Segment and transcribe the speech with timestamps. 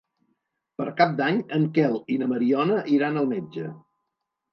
[0.79, 3.67] Per Cap d'Any en Quel i na Mariona iran al metge.